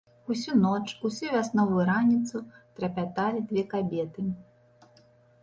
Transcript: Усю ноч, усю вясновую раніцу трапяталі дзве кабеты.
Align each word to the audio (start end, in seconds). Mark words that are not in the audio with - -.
Усю 0.35 0.51
ноч, 0.61 0.87
усю 1.09 1.27
вясновую 1.33 1.83
раніцу 1.89 2.41
трапяталі 2.81 3.45
дзве 3.53 3.63
кабеты. 3.77 4.21